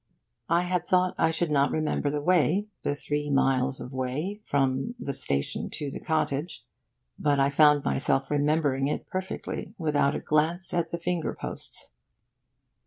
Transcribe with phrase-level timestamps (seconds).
[0.49, 4.95] I had thought I should not remember the way, the three miles of way, from
[4.97, 6.65] the station to the cottage;
[7.19, 11.91] but I found myself remembering it perfectly, without a glance at the finger posts.